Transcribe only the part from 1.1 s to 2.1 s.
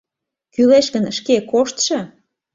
шке коштшо.